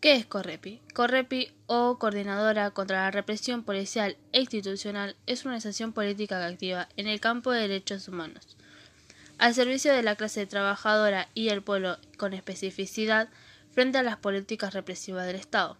¿Qué 0.00 0.12
es 0.12 0.26
Correpi? 0.26 0.80
Correpi, 0.94 1.50
o 1.66 1.98
Coordinadora 1.98 2.70
contra 2.70 3.02
la 3.02 3.10
Represión 3.10 3.64
Policial 3.64 4.16
e 4.30 4.38
Institucional, 4.38 5.16
es 5.26 5.44
una 5.44 5.54
organización 5.54 5.92
política 5.92 6.46
activa 6.46 6.88
en 6.96 7.08
el 7.08 7.18
campo 7.18 7.50
de 7.50 7.62
derechos 7.62 8.06
humanos, 8.06 8.56
al 9.38 9.54
servicio 9.54 9.92
de 9.92 10.04
la 10.04 10.14
clase 10.14 10.46
trabajadora 10.46 11.28
y 11.34 11.48
el 11.48 11.62
pueblo 11.62 11.98
con 12.16 12.32
especificidad 12.32 13.28
frente 13.72 13.98
a 13.98 14.04
las 14.04 14.18
políticas 14.18 14.72
represivas 14.72 15.26
del 15.26 15.34
Estado. 15.34 15.76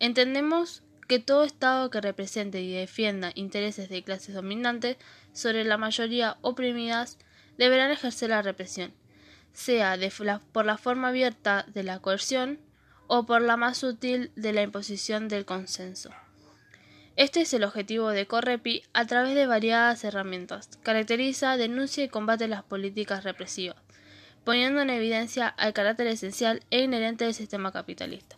Entendemos 0.00 0.82
que 1.08 1.18
todo 1.18 1.44
Estado 1.44 1.88
que 1.88 2.02
represente 2.02 2.60
y 2.60 2.74
defienda 2.74 3.32
intereses 3.34 3.88
de 3.88 4.02
clases 4.02 4.34
dominantes 4.34 4.98
sobre 5.32 5.64
la 5.64 5.78
mayoría 5.78 6.36
oprimidas 6.42 7.16
deberán 7.56 7.90
ejercer 7.90 8.28
la 8.28 8.42
represión, 8.42 8.92
sea 9.54 9.96
por 10.52 10.66
la 10.66 10.76
forma 10.76 11.08
abierta 11.08 11.64
de 11.72 11.84
la 11.84 12.00
coerción, 12.00 12.60
o 13.06 13.26
por 13.26 13.42
la 13.42 13.56
más 13.56 13.82
útil 13.82 14.30
de 14.36 14.52
la 14.52 14.62
imposición 14.62 15.28
del 15.28 15.44
consenso. 15.44 16.10
Este 17.16 17.42
es 17.42 17.54
el 17.54 17.62
objetivo 17.62 18.10
de 18.10 18.26
Correpi 18.26 18.82
a 18.92 19.06
través 19.06 19.34
de 19.34 19.46
variadas 19.46 20.02
herramientas. 20.02 20.68
Caracteriza, 20.82 21.56
denuncia 21.56 22.02
y 22.02 22.08
combate 22.08 22.48
las 22.48 22.64
políticas 22.64 23.22
represivas, 23.22 23.76
poniendo 24.42 24.80
en 24.80 24.90
evidencia 24.90 25.54
el 25.58 25.72
carácter 25.72 26.08
esencial 26.08 26.62
e 26.70 26.82
inherente 26.82 27.24
del 27.24 27.34
sistema 27.34 27.70
capitalista. 27.70 28.36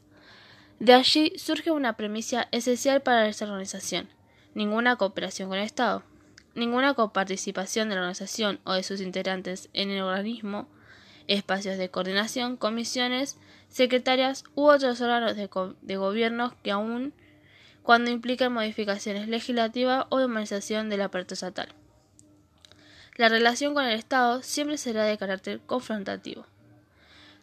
De 0.79 0.93
allí 0.93 1.33
surge 1.37 1.71
una 1.71 1.97
premisa 1.97 2.49
esencial 2.53 3.01
para 3.01 3.27
esta 3.29 3.47
organización: 3.47 4.11
ninguna 4.55 4.97
cooperación 4.97 5.49
con 5.49 5.57
el 5.57 5.65
Estado, 5.65 6.03
ninguna 6.55 6.93
coparticipación 6.93 7.89
de 7.89 7.95
la 7.95 8.03
organización 8.03 8.61
o 8.65 8.75
de 8.75 8.83
sus 8.83 9.01
integrantes 9.01 9.71
en 9.73 9.91
el 9.91 10.03
organismo, 10.03 10.69
espacios 11.29 11.79
de 11.79 11.91
coordinación, 11.91 12.57
comisiones, 12.57 13.37
secretarias 13.69 14.45
u 14.55 14.65
otros 14.65 15.01
órganos 15.01 15.37
de, 15.37 15.97
gobierno 15.97 16.55
que 16.63 16.71
aún 16.71 17.13
cuando 17.83 18.11
impliquen 18.11 18.53
modificaciones 18.53 19.29
legislativas 19.29 20.07
o 20.09 20.19
de 20.19 20.27
humanización 20.27 20.89
del 20.89 21.03
aparato 21.03 21.35
estatal. 21.35 21.69
La 23.17 23.29
relación 23.29 23.75
con 23.75 23.85
el 23.85 23.95
Estado 23.95 24.43
siempre 24.43 24.77
será 24.77 25.05
de 25.05 25.17
carácter 25.17 25.61
confrontativo, 25.67 26.47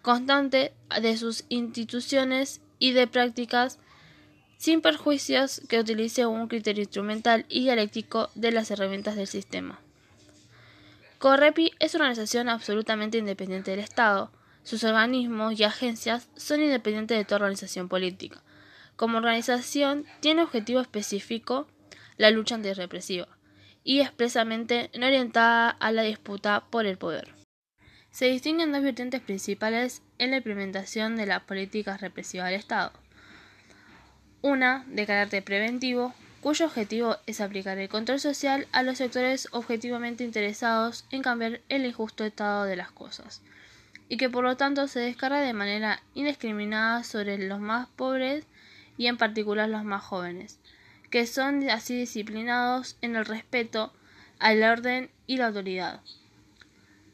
constante 0.01 0.73
de 1.01 1.17
sus 1.17 1.45
instituciones 1.49 2.61
y 2.79 2.91
de 2.91 3.07
prácticas 3.07 3.79
sin 4.57 4.81
perjuicios 4.81 5.61
que 5.67 5.79
utilice 5.79 6.25
un 6.25 6.47
criterio 6.47 6.83
instrumental 6.83 7.45
y 7.49 7.63
dialéctico 7.63 8.29
de 8.35 8.51
las 8.51 8.71
herramientas 8.71 9.15
del 9.15 9.27
sistema. 9.27 9.82
Correpi 11.23 11.71
es 11.79 11.95
una 11.95 12.09
organización 12.09 12.49
absolutamente 12.49 13.17
independiente 13.17 13.71
del 13.71 13.79
Estado, 13.79 14.29
sus 14.63 14.83
organismos 14.83 15.57
y 15.57 15.63
agencias 15.63 16.27
son 16.35 16.61
independientes 16.61 17.17
de 17.17 17.23
toda 17.23 17.37
organización 17.37 17.87
política. 17.87 18.43
Como 18.97 19.19
organización 19.19 20.05
tiene 20.19 20.43
objetivo 20.43 20.81
específico 20.81 21.65
la 22.17 22.29
lucha 22.29 22.55
antirrepresiva 22.55 23.29
y 23.85 24.01
expresamente 24.01 24.91
no 24.99 25.05
orientada 25.07 25.69
a 25.69 25.93
la 25.93 26.01
disputa 26.01 26.65
por 26.69 26.85
el 26.85 26.97
poder. 26.97 27.33
Se 28.11 28.25
distinguen 28.25 28.73
dos 28.73 28.83
vertientes 28.83 29.21
principales 29.21 30.01
en 30.17 30.31
la 30.31 30.37
implementación 30.37 31.15
de 31.15 31.25
las 31.25 31.43
políticas 31.43 32.01
represivas 32.01 32.47
del 32.47 32.59
Estado. 32.59 32.91
Una 34.41 34.83
de 34.89 35.05
carácter 35.05 35.41
preventivo, 35.41 36.13
cuyo 36.43 36.65
objetivo 36.65 37.15
es 37.25 37.39
aplicar 37.39 37.77
el 37.77 37.87
control 37.87 38.19
social 38.19 38.67
a 38.73 38.83
los 38.83 38.97
sectores 38.97 39.47
objetivamente 39.51 40.25
interesados 40.25 41.05
en 41.09 41.21
cambiar 41.21 41.61
el 41.69 41.85
injusto 41.85 42.25
estado 42.25 42.65
de 42.65 42.75
las 42.75 42.91
cosas 42.91 43.41
y 44.09 44.17
que 44.17 44.29
por 44.29 44.43
lo 44.43 44.57
tanto 44.57 44.89
se 44.89 44.99
descarga 44.99 45.39
de 45.39 45.53
manera 45.53 46.03
indiscriminada 46.13 47.05
sobre 47.05 47.37
los 47.37 47.61
más 47.61 47.87
pobres 47.87 48.45
y 48.97 49.07
en 49.07 49.15
particular 49.15 49.69
los 49.69 49.85
más 49.85 50.03
jóvenes, 50.03 50.59
que 51.09 51.25
son 51.27 51.67
así 51.69 51.97
disciplinados 51.97 52.97
en 53.01 53.15
el 53.15 53.23
respeto 53.23 53.93
al 54.37 54.61
orden 54.63 55.09
y 55.25 55.37
la 55.37 55.47
autoridad. 55.47 56.01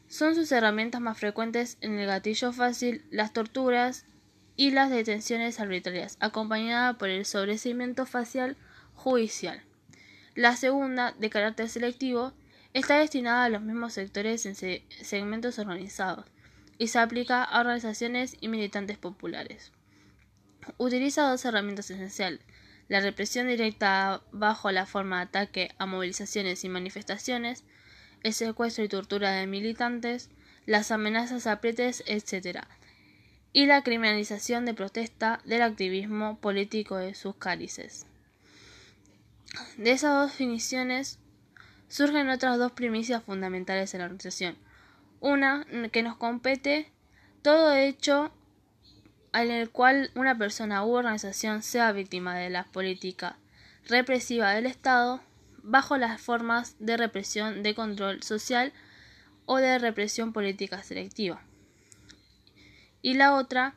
Son 0.08 0.34
sus 0.34 0.50
herramientas 0.50 1.00
más 1.00 1.16
frecuentes 1.16 1.78
en 1.82 1.96
el 2.00 2.08
gatillo 2.08 2.52
fácil, 2.52 3.04
las 3.12 3.32
torturas 3.32 4.06
y 4.56 4.72
las 4.72 4.90
detenciones 4.90 5.60
arbitrarias, 5.60 6.16
acompañada 6.18 6.94
por 6.94 7.10
el 7.10 7.24
sobrecimiento 7.24 8.06
facial 8.06 8.56
judicial. 9.00 9.62
La 10.34 10.56
segunda, 10.56 11.12
de 11.18 11.30
carácter 11.30 11.68
selectivo, 11.70 12.34
está 12.74 12.98
destinada 12.98 13.44
a 13.44 13.48
los 13.48 13.62
mismos 13.62 13.94
sectores 13.94 14.44
en 14.44 14.54
segmentos 14.54 15.58
organizados, 15.58 16.26
y 16.78 16.88
se 16.88 16.98
aplica 16.98 17.42
a 17.42 17.60
organizaciones 17.60 18.36
y 18.40 18.48
militantes 18.48 18.98
populares. 18.98 19.72
Utiliza 20.76 21.28
dos 21.28 21.44
herramientas 21.46 21.90
esenciales, 21.90 22.40
la 22.88 23.00
represión 23.00 23.48
directa 23.48 24.22
bajo 24.32 24.70
la 24.70 24.84
forma 24.84 25.16
de 25.16 25.22
ataque 25.22 25.70
a 25.78 25.86
movilizaciones 25.86 26.62
y 26.64 26.68
manifestaciones, 26.68 27.64
el 28.22 28.34
secuestro 28.34 28.84
y 28.84 28.88
tortura 28.88 29.32
de 29.32 29.46
militantes, 29.46 30.28
las 30.66 30.90
amenazas, 30.90 31.46
aprietes, 31.46 32.04
etc., 32.06 32.64
y 33.52 33.66
la 33.66 33.82
criminalización 33.82 34.66
de 34.66 34.74
protesta 34.74 35.40
del 35.44 35.62
activismo 35.62 36.38
político 36.38 36.96
de 36.96 37.14
sus 37.14 37.34
cálices. 37.36 38.06
De 39.76 39.90
esas 39.90 40.14
dos 40.14 40.30
definiciones 40.30 41.18
surgen 41.88 42.28
otras 42.30 42.58
dos 42.58 42.72
primicias 42.72 43.22
fundamentales 43.24 43.92
en 43.94 43.98
la 44.00 44.04
organización. 44.06 44.56
Una 45.20 45.66
que 45.92 46.02
nos 46.02 46.16
compete 46.16 46.90
todo 47.42 47.72
hecho 47.72 48.32
en 49.32 49.50
el 49.50 49.70
cual 49.70 50.10
una 50.14 50.36
persona 50.36 50.84
u 50.84 50.92
organización 50.92 51.62
sea 51.62 51.92
víctima 51.92 52.36
de 52.36 52.50
la 52.50 52.64
política 52.64 53.36
represiva 53.88 54.52
del 54.52 54.66
Estado 54.66 55.20
bajo 55.62 55.96
las 55.96 56.20
formas 56.20 56.76
de 56.78 56.96
represión 56.96 57.62
de 57.62 57.74
control 57.74 58.22
social 58.22 58.72
o 59.46 59.56
de 59.56 59.78
represión 59.78 60.32
política 60.32 60.82
selectiva. 60.82 61.42
Y 63.02 63.14
la 63.14 63.34
otra, 63.34 63.74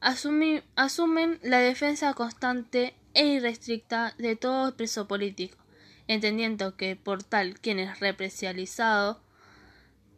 asumen 0.00 1.38
la 1.42 1.58
defensa 1.58 2.12
constante 2.14 2.94
e 3.16 3.26
irrestricta 3.26 4.14
de 4.18 4.36
todo 4.36 4.76
preso 4.76 5.08
político, 5.08 5.58
entendiendo 6.06 6.76
que 6.76 6.94
por 6.94 7.24
tal 7.24 7.58
quien 7.58 7.80
es 7.80 7.98
represializado 7.98 9.20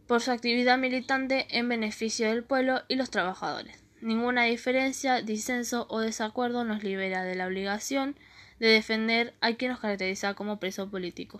por 0.06 0.20
su 0.20 0.32
actividad 0.32 0.76
militante 0.76 1.46
en 1.50 1.68
beneficio 1.68 2.28
del 2.28 2.44
pueblo 2.44 2.82
y 2.88 2.96
los 2.96 3.10
trabajadores. 3.10 3.82
Ninguna 4.00 4.44
diferencia, 4.44 5.22
disenso 5.22 5.86
o 5.88 6.00
desacuerdo 6.00 6.64
nos 6.64 6.82
libera 6.82 7.24
de 7.24 7.34
la 7.34 7.46
obligación 7.46 8.16
de 8.58 8.68
defender 8.68 9.34
a 9.40 9.52
quien 9.54 9.70
nos 9.70 9.80
caracteriza 9.80 10.34
como 10.34 10.58
preso 10.58 10.90
político. 10.90 11.38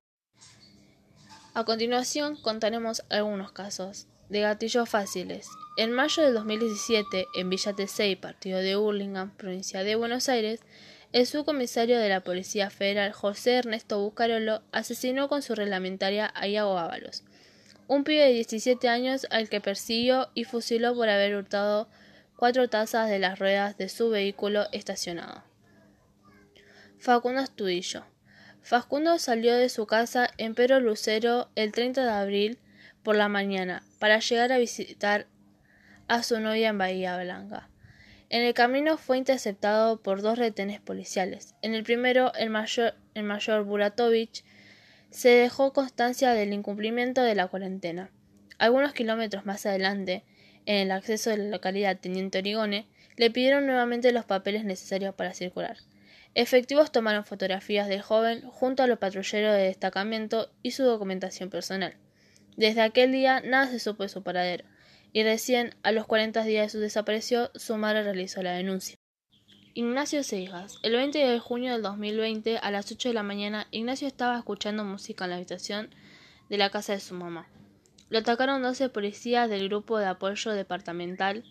A 1.55 1.65
continuación 1.65 2.37
contaremos 2.37 3.03
algunos 3.11 3.53
casos 3.53 4.07
de 4.29 4.41
gatillos 4.41 4.89
fáciles. 4.89 5.49
En 5.77 5.93
mayo 5.93 6.23
de 6.23 6.33
2017, 6.33 7.27
en 7.35 7.51
Villa 7.51 7.73
Tesey, 7.73 8.17
partido 8.17 8.59
de 8.59 8.77
Hurlingham, 8.77 9.31
provincia 9.37 9.83
de 9.83 9.97
Buenos 9.97 10.29
Aires, 10.29 10.61
el 11.13 11.27
subcomisario 11.27 11.99
de 11.99 12.09
la 12.09 12.21
Policía 12.21 12.71
Federal 12.71 13.13
José 13.13 13.55
Ernesto 13.57 14.01
Bucarolo 14.01 14.63
asesinó 14.73 15.29
con 15.29 15.43
su 15.43 15.55
reglamentaria 15.55 16.31
a 16.35 16.47
Iago 16.47 16.79
Ábalos, 16.79 17.25
un 17.87 18.05
pibe 18.05 18.25
de 18.25 18.33
17 18.35 18.89
años 18.89 19.27
al 19.31 19.49
que 19.49 19.63
persiguió 19.63 20.29
y 20.35 20.45
fusiló 20.45 20.95
por 20.95 21.09
haber 21.09 21.35
hurtado 21.35 21.89
cuatro 22.37 22.69
tazas 22.69 23.09
de 23.09 23.19
las 23.19 23.39
ruedas 23.39 23.79
de 23.79 23.89
su 23.89 24.11
vehículo 24.11 24.67
estacionado. 24.73 25.43
Facundo 26.99 27.41
Astudillo. 27.41 28.05
Facundo 28.61 29.19
salió 29.19 29.55
de 29.55 29.71
su 29.71 29.87
casa 29.87 30.29
en 30.37 30.55
Pedro 30.55 30.81
Lucero 30.81 31.49
el 31.55 31.73
30 31.73 32.05
de 32.05 32.11
abril 32.11 32.59
por 33.03 33.17
la 33.17 33.29
mañana 33.29 33.83
para 33.99 34.19
llegar 34.19 34.53
a 34.53 34.59
visitar 34.59 35.27
a 36.07 36.23
su 36.23 36.39
novia 36.39 36.69
en 36.69 36.79
Bahía 36.79 37.17
Blanca. 37.23 37.71
En 38.31 38.43
el 38.43 38.53
camino 38.53 38.99
fue 38.99 39.17
interceptado 39.17 40.03
por 40.03 40.21
dos 40.21 40.39
retenes 40.39 40.81
policiales. 40.81 41.55
En 41.63 41.75
el 41.75 41.83
primero, 41.83 42.33
el 42.35 42.51
mayor, 42.51 42.95
el 43.15 43.63
Buratovich 43.63 44.45
se 45.11 45.31
dejó 45.31 45.73
constancia 45.73 46.33
del 46.33 46.53
incumplimiento 46.53 47.23
de 47.23 47.35
la 47.35 47.49
cuarentena. 47.49 48.11
Algunos 48.59 48.93
kilómetros 48.93 49.47
más 49.47 49.65
adelante, 49.65 50.25
en 50.67 50.77
el 50.77 50.91
acceso 50.91 51.31
de 51.31 51.39
la 51.39 51.45
localidad 51.45 51.99
Teniente 51.99 52.39
Origone, 52.39 52.87
le 53.17 53.31
pidieron 53.31 53.65
nuevamente 53.65 54.13
los 54.13 54.27
papeles 54.27 54.65
necesarios 54.65 55.15
para 55.15 55.33
circular. 55.33 55.79
Efectivos 56.35 56.93
tomaron 56.93 57.25
fotografías 57.25 57.89
del 57.89 58.03
joven 58.03 58.43
junto 58.43 58.83
a 58.83 58.87
los 58.87 58.99
patrulleros 58.99 59.57
de 59.57 59.63
destacamento 59.63 60.53
y 60.63 60.73
su 60.73 60.85
documentación 60.85 61.49
personal. 61.49 61.97
Desde 62.57 62.83
aquel 62.83 63.11
día 63.11 63.41
nada 63.41 63.69
se 63.69 63.79
supo 63.79 64.03
de 64.03 64.11
su 64.11 64.23
paradero, 64.23 64.67
y 65.19 65.25
recién 65.25 65.75
a 65.83 65.91
los 65.91 66.07
40 66.07 66.45
días 66.45 66.67
de 66.67 66.71
su 66.71 66.79
desaparición 66.79 67.49
su 67.57 67.77
madre 67.77 68.05
realizó 68.05 68.41
la 68.41 68.53
denuncia. 68.53 68.95
Ignacio 69.75 70.23
Seijas. 70.23 70.79
El 70.85 70.93
20 70.93 71.19
de 71.19 71.41
junio 71.41 71.73
del 71.73 71.83
2020, 71.83 72.59
a 72.59 72.71
las 72.71 72.93
8 72.93 73.09
de 73.09 73.15
la 73.15 73.25
mañana, 73.25 73.67
Ignacio 73.73 74.07
estaba 74.07 74.39
escuchando 74.39 74.85
música 74.85 75.25
en 75.25 75.31
la 75.31 75.37
habitación 75.39 75.91
de 76.49 76.57
la 76.57 76.71
casa 76.71 76.93
de 76.93 77.01
su 77.01 77.15
mamá. 77.15 77.49
Lo 78.11 78.21
atacaron 78.21 78.63
12 78.63 78.91
policías 78.91 79.51
del 79.51 79.69
grupo 79.69 79.99
de 79.99 80.07
apoyo 80.07 80.53
departamental 80.53 81.43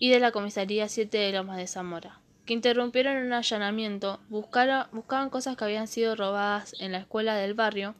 y 0.00 0.08
de 0.08 0.18
la 0.18 0.32
Comisaría 0.32 0.88
7 0.88 1.18
de 1.18 1.32
Lomas 1.32 1.58
de 1.58 1.66
Zamora, 1.66 2.18
que 2.46 2.54
interrumpieron 2.54 3.18
un 3.18 3.34
allanamiento, 3.34 4.20
buscaban 4.30 5.28
cosas 5.28 5.58
que 5.58 5.64
habían 5.64 5.86
sido 5.86 6.16
robadas 6.16 6.74
en 6.80 6.92
la 6.92 6.98
escuela 7.00 7.36
del 7.36 7.52
barrio, 7.52 7.94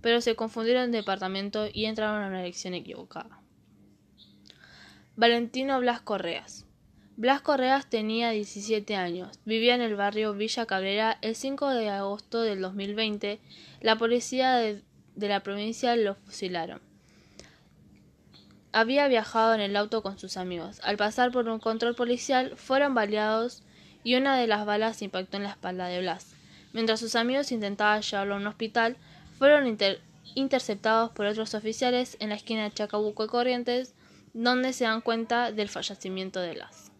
pero 0.00 0.22
se 0.22 0.36
confundieron 0.36 0.90
de 0.90 1.00
departamento 1.00 1.66
y 1.70 1.84
entraron 1.84 2.22
a 2.22 2.28
una 2.28 2.38
dirección 2.38 2.72
equivocada. 2.72 3.43
Valentino 5.16 5.78
Blas 5.78 6.00
Correas. 6.00 6.66
Blas 7.16 7.40
Correas 7.40 7.86
tenía 7.88 8.30
17 8.30 8.96
años, 8.96 9.38
vivía 9.44 9.76
en 9.76 9.80
el 9.80 9.94
barrio 9.94 10.34
Villa 10.34 10.66
Cabrera. 10.66 11.18
El 11.22 11.36
5 11.36 11.70
de 11.70 11.88
agosto 11.88 12.42
del 12.42 12.60
2020, 12.60 13.38
la 13.80 13.96
policía 13.96 14.56
de, 14.56 14.82
la 15.14 15.38
provincia 15.38 15.94
lo 15.94 16.16
fusilaron. 16.16 16.80
Había 18.72 19.06
viajado 19.06 19.54
en 19.54 19.60
el 19.60 19.76
auto 19.76 20.02
con 20.02 20.18
sus 20.18 20.36
amigos. 20.36 20.80
Al 20.82 20.96
pasar 20.96 21.30
por 21.30 21.48
un 21.48 21.60
control 21.60 21.94
policial, 21.94 22.56
fueron 22.56 22.94
baleados 22.94 23.62
y 24.02 24.16
una 24.16 24.36
de 24.36 24.48
las 24.48 24.66
balas 24.66 25.00
impactó 25.00 25.36
en 25.36 25.44
la 25.44 25.50
espalda 25.50 25.86
de 25.86 26.00
Blas. 26.00 26.34
Mientras 26.72 26.98
sus 26.98 27.14
amigos 27.14 27.52
intentaban 27.52 28.02
llevarlo 28.02 28.34
a 28.34 28.38
un 28.38 28.48
hospital, 28.48 28.96
fueron 29.38 29.78
interceptados 30.34 31.12
por 31.12 31.26
otros 31.26 31.54
oficiales 31.54 32.16
en 32.18 32.30
la 32.30 32.34
esquina 32.34 32.64
de 32.64 32.72
Chacabuco 32.72 33.26
y 33.26 33.28
Corrientes, 33.28 33.94
donde 34.34 34.72
se 34.72 34.84
dan 34.84 35.00
cuenta 35.00 35.50
del 35.50 35.70
fallecimiento 35.70 36.40
de 36.40 36.52
Blas. 36.52 36.92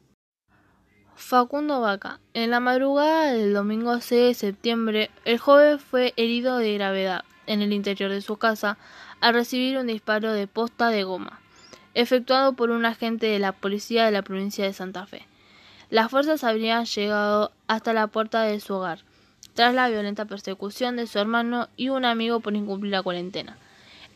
Facundo 1.14 1.80
Vaca. 1.80 2.20
En 2.32 2.50
la 2.50 2.60
madrugada 2.60 3.32
del 3.32 3.52
domingo 3.52 4.00
6 4.00 4.28
de 4.28 4.34
septiembre, 4.34 5.10
el 5.24 5.38
joven 5.38 5.78
fue 5.78 6.14
herido 6.16 6.56
de 6.56 6.74
gravedad 6.74 7.24
en 7.46 7.60
el 7.60 7.72
interior 7.72 8.10
de 8.10 8.22
su 8.22 8.38
casa 8.38 8.78
al 9.20 9.34
recibir 9.34 9.76
un 9.76 9.86
disparo 9.86 10.32
de 10.32 10.46
posta 10.46 10.88
de 10.88 11.04
goma 11.04 11.40
efectuado 11.94 12.54
por 12.54 12.70
un 12.70 12.84
agente 12.84 13.26
de 13.26 13.38
la 13.38 13.52
policía 13.52 14.04
de 14.04 14.10
la 14.10 14.22
provincia 14.22 14.64
de 14.64 14.72
Santa 14.72 15.06
Fe. 15.06 15.26
Las 15.90 16.10
fuerzas 16.10 16.44
habrían 16.44 16.84
llegado 16.84 17.52
hasta 17.68 17.92
la 17.92 18.08
puerta 18.08 18.42
de 18.42 18.60
su 18.60 18.74
hogar, 18.74 19.00
tras 19.54 19.74
la 19.74 19.88
violenta 19.88 20.24
persecución 20.24 20.96
de 20.96 21.06
su 21.06 21.18
hermano 21.18 21.68
y 21.76 21.90
un 21.90 22.04
amigo 22.04 22.40
por 22.40 22.56
incumplir 22.56 22.92
la 22.92 23.02
cuarentena. 23.02 23.56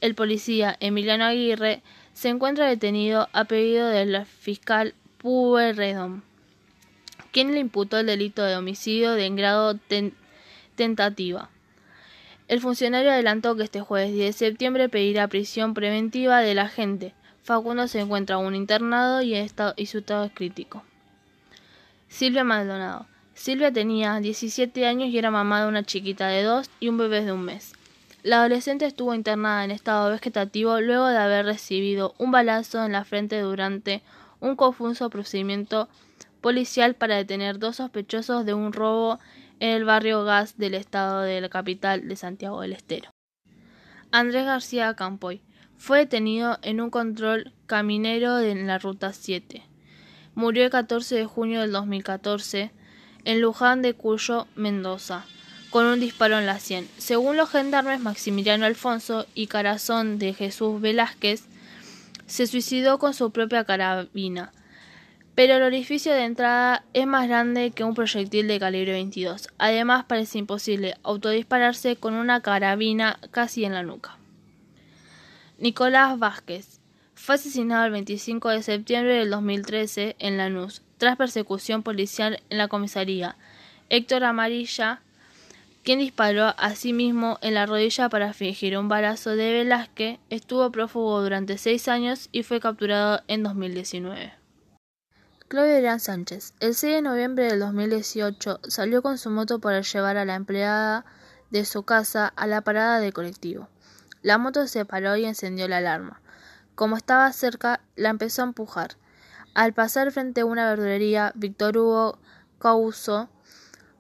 El 0.00 0.14
policía 0.14 0.76
Emiliano 0.80 1.24
Aguirre 1.24 1.82
se 2.12 2.28
encuentra 2.28 2.66
detenido 2.66 3.28
a 3.32 3.44
pedido 3.44 3.88
del 3.88 4.24
fiscal 4.26 4.94
Pueyrredón, 5.18 6.22
quien 7.32 7.52
le 7.52 7.60
imputó 7.60 7.98
el 7.98 8.06
delito 8.06 8.44
de 8.44 8.56
homicidio 8.56 9.12
de 9.12 9.28
grado 9.30 9.78
tentativa. 10.76 11.50
El 12.46 12.60
funcionario 12.60 13.10
adelantó 13.10 13.56
que 13.56 13.64
este 13.64 13.80
jueves 13.80 14.12
10 14.12 14.26
de 14.26 14.32
septiembre 14.32 14.88
pedirá 14.88 15.28
prisión 15.28 15.74
preventiva 15.74 16.40
del 16.40 16.60
agente, 16.60 17.14
Facundo 17.48 17.88
se 17.88 18.00
encuentra 18.00 18.36
aún 18.36 18.54
internado 18.54 19.22
y, 19.22 19.34
y 19.34 19.86
su 19.86 19.98
estado 19.98 20.24
es 20.24 20.32
crítico. 20.32 20.84
Silvia 22.06 22.44
Maldonado. 22.44 23.06
Silvia 23.32 23.72
tenía 23.72 24.20
17 24.20 24.86
años 24.86 25.08
y 25.08 25.16
era 25.16 25.30
mamá 25.30 25.62
de 25.62 25.68
una 25.68 25.82
chiquita 25.82 26.28
de 26.28 26.42
dos 26.42 26.68
y 26.78 26.88
un 26.88 26.98
bebé 26.98 27.24
de 27.24 27.32
un 27.32 27.46
mes. 27.46 27.72
La 28.22 28.40
adolescente 28.40 28.84
estuvo 28.84 29.14
internada 29.14 29.64
en 29.64 29.70
estado 29.70 30.10
vegetativo 30.10 30.80
luego 30.80 31.06
de 31.06 31.18
haber 31.18 31.46
recibido 31.46 32.14
un 32.18 32.32
balazo 32.32 32.84
en 32.84 32.92
la 32.92 33.04
frente 33.04 33.40
durante 33.40 34.02
un 34.40 34.56
confuso 34.56 35.08
procedimiento 35.08 35.88
policial 36.40 36.94
para 36.94 37.16
detener 37.16 37.58
dos 37.58 37.76
sospechosos 37.76 38.44
de 38.44 38.54
un 38.54 38.72
robo 38.72 39.20
en 39.60 39.70
el 39.70 39.84
barrio 39.84 40.24
Gas 40.24 40.58
del 40.58 40.74
estado 40.74 41.22
de 41.22 41.40
la 41.40 41.48
capital 41.48 42.08
de 42.08 42.16
Santiago 42.16 42.60
del 42.60 42.72
Estero. 42.72 43.10
Andrés 44.10 44.46
García 44.46 44.94
Campoy. 44.94 45.42
Fue 45.76 45.98
detenido 45.98 46.58
en 46.62 46.80
un 46.80 46.90
control 46.90 47.52
caminero 47.66 48.40
en 48.40 48.66
la 48.66 48.78
Ruta 48.78 49.12
7. 49.12 49.62
Murió 50.34 50.64
el 50.64 50.70
14 50.70 51.14
de 51.14 51.24
junio 51.24 51.60
del 51.60 51.70
2014 51.70 52.72
en 53.24 53.40
Luján 53.40 53.80
de 53.82 53.94
Cuyo, 53.94 54.48
Mendoza, 54.56 55.24
con 55.70 55.86
un 55.86 56.00
disparo 56.00 56.38
en 56.38 56.46
la 56.46 56.60
sien. 56.60 56.88
Según 56.98 57.36
los 57.36 57.50
gendarmes 57.50 58.00
Maximiliano 58.00 58.66
Alfonso 58.66 59.26
y 59.34 59.46
Carazón 59.46 60.18
de 60.18 60.34
Jesús 60.34 60.80
Velázquez, 60.80 61.44
se 62.26 62.46
suicidó 62.46 62.98
con 62.98 63.14
su 63.14 63.30
propia 63.30 63.64
carabina, 63.64 64.52
pero 65.34 65.54
el 65.54 65.62
orificio 65.62 66.12
de 66.12 66.24
entrada 66.24 66.84
es 66.94 67.06
más 67.06 67.28
grande 67.28 67.70
que 67.70 67.84
un 67.84 67.94
proyectil 67.94 68.48
de 68.48 68.58
calibre 68.58 68.92
22. 68.92 69.48
Además, 69.58 70.04
parece 70.04 70.38
imposible 70.38 70.96
autodispararse 71.04 71.96
con 71.96 72.14
una 72.14 72.40
carabina 72.40 73.20
casi 73.30 73.64
en 73.64 73.72
la 73.72 73.82
nuca. 73.82 74.16
Nicolás 75.58 76.18
Vázquez 76.18 76.80
fue 77.14 77.36
asesinado 77.36 77.84
el 77.84 77.92
25 77.92 78.48
de 78.48 78.62
septiembre 78.62 79.14
del 79.14 79.30
2013 79.30 80.16
en 80.18 80.36
Lanús, 80.38 80.82
tras 80.98 81.16
persecución 81.16 81.82
policial 81.82 82.42
en 82.50 82.58
la 82.58 82.68
comisaría. 82.68 83.36
Héctor 83.90 84.24
Amarilla, 84.24 85.02
quien 85.88 86.00
disparó 86.00 86.54
a 86.58 86.74
sí 86.74 86.92
mismo 86.92 87.38
en 87.40 87.54
la 87.54 87.64
rodilla 87.64 88.10
para 88.10 88.34
fingir 88.34 88.76
un 88.76 88.90
balazo 88.90 89.30
de 89.30 89.52
Velázquez, 89.54 90.20
estuvo 90.28 90.70
prófugo 90.70 91.22
durante 91.22 91.56
seis 91.56 91.88
años 91.88 92.28
y 92.30 92.42
fue 92.42 92.60
capturado 92.60 93.22
en 93.26 93.42
2019. 93.42 94.34
Claudio 95.48 95.76
Adrián 95.76 95.98
Sánchez. 95.98 96.52
El 96.60 96.74
6 96.74 96.96
de 96.96 97.00
noviembre 97.00 97.46
del 97.46 97.60
2018 97.60 98.60
salió 98.68 99.00
con 99.00 99.16
su 99.16 99.30
moto 99.30 99.60
para 99.60 99.80
llevar 99.80 100.18
a 100.18 100.26
la 100.26 100.34
empleada 100.34 101.06
de 101.48 101.64
su 101.64 101.84
casa 101.84 102.34
a 102.36 102.46
la 102.46 102.60
parada 102.60 103.00
de 103.00 103.14
colectivo. 103.14 103.70
La 104.20 104.36
moto 104.36 104.66
se 104.66 104.84
paró 104.84 105.16
y 105.16 105.24
encendió 105.24 105.68
la 105.68 105.78
alarma. 105.78 106.20
Como 106.74 106.98
estaba 106.98 107.32
cerca, 107.32 107.80
la 107.96 108.10
empezó 108.10 108.42
a 108.42 108.48
empujar. 108.48 108.98
Al 109.54 109.72
pasar 109.72 110.12
frente 110.12 110.42
a 110.42 110.44
una 110.44 110.68
verdulería, 110.68 111.32
Víctor 111.34 111.78
Hugo 111.78 112.18
Causo, 112.58 113.30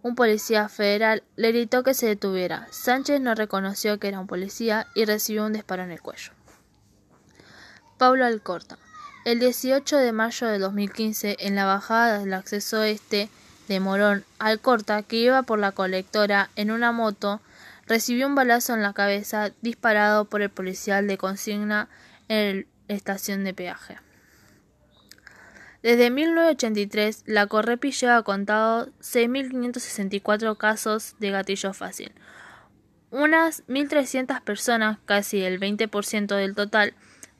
un 0.08 0.14
policía 0.14 0.68
federal, 0.68 1.22
le 1.36 1.52
gritó 1.52 1.82
que 1.82 1.94
se 1.94 2.06
detuviera. 2.06 2.66
Sánchez 2.70 3.20
no 3.20 3.34
reconoció 3.34 3.98
que 3.98 4.08
era 4.08 4.20
un 4.20 4.26
policía 4.26 4.86
y 4.94 5.04
recibió 5.04 5.44
un 5.44 5.52
disparo 5.52 5.82
en 5.82 5.90
el 5.90 6.00
cuello. 6.00 6.32
Pablo 7.98 8.24
Alcorta. 8.24 8.78
El 9.24 9.40
18 9.40 9.98
de 9.98 10.12
mayo 10.12 10.46
de 10.46 10.58
2015, 10.58 11.36
en 11.40 11.54
la 11.54 11.66
bajada 11.66 12.20
del 12.20 12.32
acceso 12.32 12.82
este 12.82 13.28
de 13.68 13.80
Morón, 13.80 14.24
Alcorta, 14.38 15.02
que 15.02 15.16
iba 15.16 15.42
por 15.42 15.58
la 15.58 15.72
colectora 15.72 16.50
en 16.56 16.70
una 16.70 16.92
moto, 16.92 17.40
recibió 17.86 18.26
un 18.26 18.34
balazo 18.34 18.74
en 18.74 18.82
la 18.82 18.94
cabeza 18.94 19.50
disparado 19.60 20.24
por 20.24 20.40
el 20.40 20.50
policial 20.50 21.06
de 21.06 21.18
consigna 21.18 21.88
en 22.28 22.66
la 22.86 22.94
estación 22.94 23.44
de 23.44 23.52
peaje. 23.52 23.98
Desde 25.82 26.10
1983, 26.10 27.22
la 27.26 27.46
Correpi 27.46 27.92
lleva 27.92 28.22
contado 28.24 28.88
6.564 29.00 30.56
casos 30.56 31.14
de 31.20 31.30
gatillo 31.30 31.72
fácil. 31.72 32.12
Unas 33.10 33.64
1.300 33.68 34.42
personas, 34.42 34.98
casi 35.04 35.42
el 35.42 35.60
20% 35.60 36.34
del 36.34 36.54
total, 36.54 36.94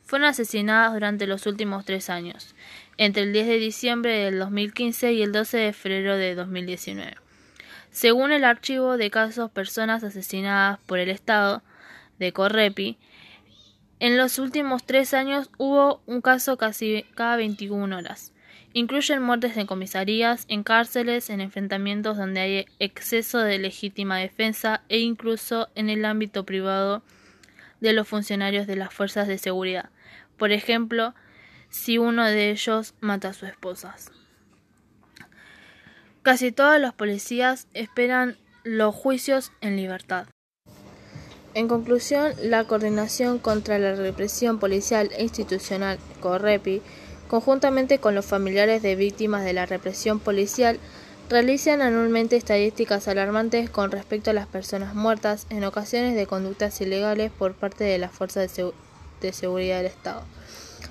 fueron 0.05 0.29
asesinadas 0.29 0.95
durante 0.95 1.27
los 1.27 1.47
últimos 1.47 1.85
tres 1.85 2.09
años, 2.09 2.55
entre 2.97 3.25
el 3.25 3.33
10 3.33 3.47
de 3.49 3.59
diciembre 3.59 4.19
del 4.19 4.39
2015 4.39 5.13
y 5.13 5.23
el 5.23 5.33
12 5.33 5.59
de 5.59 5.73
febrero 5.73 6.17
de 6.17 6.35
2019. 6.35 7.17
Según 7.91 8.33
el 8.33 8.45
archivo 8.45 8.97
de 8.97 9.11
casos 9.11 9.51
personas 9.51 10.05
asesinadas 10.05 10.79
por 10.87 10.99
el 10.99 11.11
Estado 11.11 11.63
de 12.19 12.33
Correpi, 12.33 12.99
en 14.01 14.17
los 14.17 14.39
últimos 14.39 14.85
tres 14.85 15.15
años 15.15 15.51
hubo 15.59 16.03
un 16.07 16.21
caso 16.21 16.57
casi 16.57 17.05
cada 17.15 17.37
21 17.37 17.97
horas. 17.97 18.33
Incluyen 18.73 19.23
muertes 19.23 19.57
en 19.57 19.67
comisarías, 19.67 20.45
en 20.49 20.63
cárceles, 20.63 21.31
en 21.31 21.41
enfrentamientos 21.41 22.17
donde 22.17 22.41
hay 22.41 22.67
exceso 22.79 23.39
de 23.39 23.59
legítima 23.59 24.19
defensa 24.19 24.83
e 24.89 24.99
incluso 24.99 25.69
en 25.75 25.91
el 25.91 26.05
ámbito 26.05 26.45
privado 26.45 27.03
de 27.81 27.93
los 27.93 28.07
funcionarios 28.07 28.67
de 28.67 28.77
las 28.77 28.93
fuerzas 28.93 29.27
de 29.27 29.39
seguridad. 29.39 29.91
Por 30.37 30.53
ejemplo, 30.53 31.15
si 31.71 31.99
uno 31.99 32.25
de 32.25 32.51
ellos 32.51 32.95
mata 33.01 33.29
a 33.29 33.33
su 33.33 33.47
esposa. 33.47 33.97
Casi 36.23 36.53
todos 36.53 36.81
los 36.81 36.95
policías 36.95 37.69
esperan 37.75 38.37
los 38.63 38.95
juicios 38.95 39.53
en 39.61 39.77
libertad. 39.77 40.29
En 41.55 41.67
conclusión, 41.69 42.33
la 42.43 42.65
Coordinación 42.65 43.39
contra 43.39 43.79
la 43.79 43.95
Represión 43.95 44.59
Policial 44.59 45.11
e 45.17 45.23
Institucional, 45.23 45.99
CORREPI, 46.21 46.83
conjuntamente 47.29 47.99
con 47.99 48.15
los 48.15 48.27
familiares 48.27 48.83
de 48.83 48.97
víctimas 48.97 49.45
de 49.45 49.53
la 49.53 49.67
represión 49.67 50.21
policial, 50.21 50.79
realizan 51.29 51.83
anualmente 51.83 52.37
estadísticas 52.37 53.09
alarmantes 53.09 53.71
con 53.71 53.91
respecto 53.91 54.31
a 54.31 54.35
las 54.35 54.47
personas 54.47 54.95
muertas 54.95 55.47
en 55.51 55.65
ocasiones 55.65 56.15
de 56.15 56.27
conductas 56.27 56.81
ilegales 56.81 57.31
por 57.31 57.55
parte 57.55 57.85
de 57.85 57.99
las 57.99 58.13
fuerzas 58.13 58.55
de, 58.57 58.73
de 59.21 59.33
seguridad 59.33 59.79
del 59.79 59.87
Estado 59.87 60.25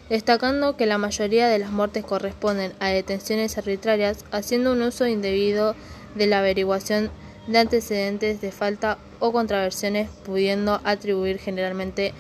destacando 0.09 0.77
que 0.77 0.85
la 0.85 0.97
mayoría 0.97 1.47
de 1.47 1.59
las 1.59 1.71
muertes 1.71 2.05
corresponden 2.05 2.73
a 2.79 2.89
detenciones 2.89 3.57
arbitrarias, 3.57 4.25
haciendo 4.31 4.71
un 4.71 4.81
uso 4.81 5.07
indebido 5.07 5.75
de 6.15 6.27
la 6.27 6.39
averiguación 6.39 7.11
de 7.47 7.57
antecedentes 7.57 8.41
de 8.41 8.51
falta 8.51 8.97
o 9.19 9.31
contraversiones, 9.31 10.09
pudiendo 10.25 10.79
atribuir 10.83 11.39
generalmente 11.39 12.13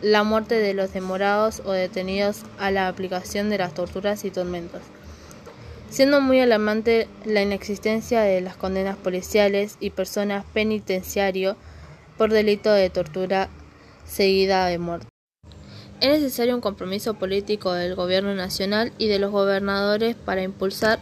la 0.00 0.24
muerte 0.24 0.56
de 0.56 0.74
los 0.74 0.92
demorados 0.92 1.62
o 1.64 1.72
detenidos 1.72 2.42
a 2.58 2.70
la 2.70 2.88
aplicación 2.88 3.50
de 3.50 3.58
las 3.58 3.74
torturas 3.74 4.24
y 4.24 4.30
tormentos. 4.30 4.82
siendo 5.90 6.22
muy 6.22 6.40
alarmante 6.40 7.06
la 7.26 7.42
inexistencia 7.42 8.22
de 8.22 8.40
las 8.40 8.56
condenas 8.56 8.96
policiales 8.96 9.76
y 9.78 9.90
personas 9.90 10.42
penitenciario 10.54 11.54
por 12.16 12.32
delito 12.32 12.72
de 12.72 12.88
tortura 12.88 13.50
seguida 14.06 14.64
de 14.66 14.78
muerte. 14.78 15.06
Es 16.00 16.08
necesario 16.08 16.54
un 16.54 16.62
compromiso 16.62 17.14
político 17.14 17.74
del 17.74 17.94
Gobierno 17.94 18.34
nacional 18.34 18.92
y 18.96 19.08
de 19.08 19.18
los 19.18 19.30
gobernadores 19.32 20.16
para 20.16 20.42
impulsar 20.42 20.98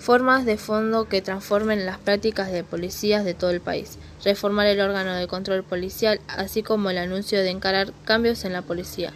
formas 0.00 0.46
de 0.46 0.56
fondo 0.56 1.08
que 1.08 1.20
transformen 1.20 1.84
las 1.84 1.98
prácticas 1.98 2.50
de 2.50 2.64
policías 2.64 3.22
de 3.22 3.34
todo 3.34 3.50
el 3.50 3.60
país, 3.60 3.98
reformar 4.24 4.66
el 4.66 4.80
órgano 4.80 5.14
de 5.14 5.28
control 5.28 5.62
policial, 5.62 6.20
así 6.26 6.62
como 6.62 6.88
el 6.88 6.96
anuncio 6.96 7.40
de 7.42 7.50
encarar 7.50 7.92
cambios 8.06 8.44
en 8.46 8.54
la 8.54 8.62
policía. 8.62 9.12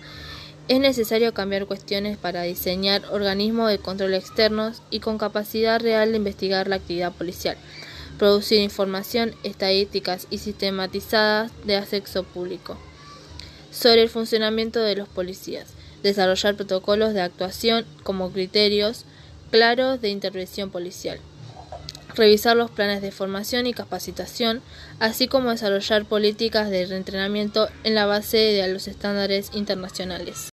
Es 0.69 0.81
necesario 0.81 1.33
cambiar 1.33 1.67
cuestiones 1.67 2.19
para 2.19 2.43
diseñar 2.43 3.03
organismos 3.11 3.71
de 3.71 3.79
control 3.79 4.13
externos 4.15 4.83
y 4.91 5.01
con 5.01 5.17
capacidad 5.17 5.81
real 5.81 6.11
de 6.11 6.19
investigar 6.19 6.69
la 6.69 6.77
actividad 6.77 7.13
policial, 7.13 7.57
producir 8.19 8.61
información, 8.61 9.35
estadísticas 9.43 10.27
y 10.29 10.39
sistematizadas 10.39 11.51
de 11.65 11.77
acceso 11.77 12.25
público 12.25 12.79
sobre 13.71 14.03
el 14.03 14.09
funcionamiento 14.09 14.81
de 14.81 14.97
los 14.97 15.09
policías, 15.09 15.73
desarrollar 16.03 16.57
protocolos 16.57 17.15
de 17.15 17.23
actuación 17.23 17.85
como 18.03 18.31
criterios 18.31 19.05
claros 19.55 20.01
de 20.01 20.09
intervención 20.09 20.71
policial, 20.71 21.21
revisar 22.17 22.57
los 22.57 22.73
planes 22.73 23.03
de 23.03 23.13
formación 23.13 23.69
y 23.69 23.73
capacitación, 23.73 24.63
así 24.99 25.29
como 25.29 25.51
desarrollar 25.51 26.07
políticas 26.07 26.71
de 26.71 26.85
reentrenamiento 26.87 27.69
en 27.85 27.95
la 27.95 28.05
base 28.05 28.37
de 28.37 28.67
los 28.67 28.89
estándares 28.89 29.53
internacionales. 29.55 30.49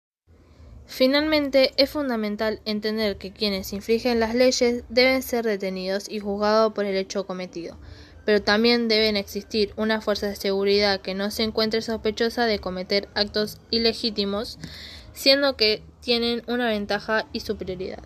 Finalmente, 0.88 1.74
es 1.78 1.92
fundamental 1.92 2.60
entender 2.66 3.18
que 3.18 3.32
quienes 3.32 3.72
infringen 3.72 4.20
las 4.20 4.34
leyes 4.34 4.84
deben 4.90 5.22
ser 5.22 5.46
detenidos 5.46 6.10
y 6.10 6.20
juzgados 6.20 6.74
por 6.74 6.86
el 6.86 6.98
hecho 6.98 7.28
cometido, 7.28 7.78
pero 8.26 8.42
también 8.42 8.88
deben 8.88 9.16
existir 9.16 9.74
una 9.76 10.02
fuerza 10.02 10.26
de 10.26 10.36
seguridad 10.36 11.02
que 11.02 11.14
no 11.14 11.30
se 11.30 11.44
encuentre 11.44 11.84
sospechosa 11.84 12.48
de 12.48 12.58
cometer 12.58 13.10
actos 13.14 13.60
ilegítimos, 13.70 14.58
siendo 15.14 15.56
que 15.56 15.84
tienen 16.02 16.42
una 16.48 16.68
ventaja 16.68 17.28
y 17.32 17.42
superioridad. 17.42 18.02